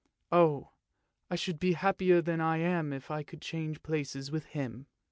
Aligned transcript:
Oh, 0.31 0.71
I 1.29 1.35
should 1.35 1.59
be 1.59 1.73
happier 1.73 2.23
than 2.23 2.41
I 2.41 2.57
am 2.57 2.91
if 2.91 3.11
I 3.11 3.21
could 3.21 3.39
change 3.39 3.83
places 3.83 4.31
with 4.31 4.45
him! 4.45 4.87